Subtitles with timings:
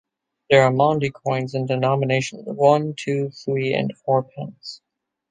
[0.49, 4.81] There are Maundy coins in denominations of one, two, three and four pence.